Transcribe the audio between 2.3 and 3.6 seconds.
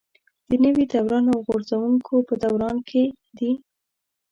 دوران کې دي.